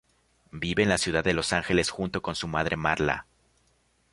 [0.51, 3.27] Vive en la ciudad de Los Ángeles junto con su madre Marla.